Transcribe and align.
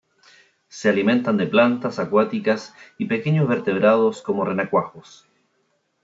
Se 0.67 0.89
alimentan 0.89 1.37
de 1.37 1.45
plantas 1.45 1.99
acuáticas 1.99 2.73
y 2.97 3.05
pequeños 3.05 3.47
vertebrados 3.47 4.23
como 4.23 4.43
renacuajos. 4.43 5.27